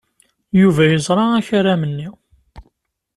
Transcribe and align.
Yuba 0.61 0.83
yeẓra 0.91 1.23
akaram-nni. 1.37 2.07